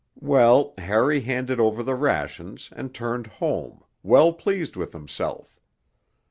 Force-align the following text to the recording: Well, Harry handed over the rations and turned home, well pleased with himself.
Well, 0.19 0.73
Harry 0.79 1.19
handed 1.21 1.59
over 1.59 1.83
the 1.83 1.93
rations 1.93 2.71
and 2.75 2.91
turned 2.91 3.27
home, 3.27 3.83
well 4.01 4.33
pleased 4.33 4.75
with 4.75 4.93
himself. 4.93 5.59